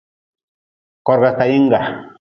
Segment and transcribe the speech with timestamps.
[1.05, 1.81] Korga kayinga.